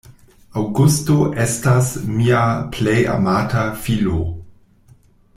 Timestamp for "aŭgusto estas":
0.61-1.91